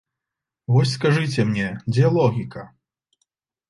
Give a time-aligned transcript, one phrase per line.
[0.75, 2.69] Вось скажыце мне, дзе логіка?